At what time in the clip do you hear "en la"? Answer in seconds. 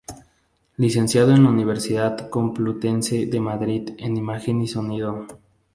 1.35-1.51